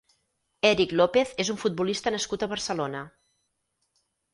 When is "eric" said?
0.69-0.95